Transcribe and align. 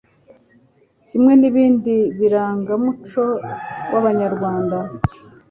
Kimwe 1.07 1.33
n'ibindi 1.41 1.95
birangamuco 2.19 3.23
w'Abanyarwanda, 3.91 4.77